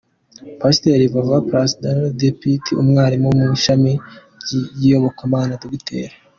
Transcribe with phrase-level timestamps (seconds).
[0.59, 1.83] Pastor Vara Prasaad
[2.19, 3.91] Deepati, umwarimu mu ishami
[4.75, 5.39] ry’iyobokama,
[5.71, 6.09] Dr.